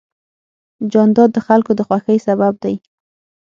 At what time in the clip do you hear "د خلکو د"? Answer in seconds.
1.33-1.79